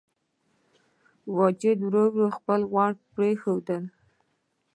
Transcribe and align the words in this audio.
واجدې 1.35 1.71
ورو 1.87 2.03
ورو 2.15 2.27
خپل 2.37 2.59
غوړ 2.71 2.91
پرېښودل. 3.15 3.83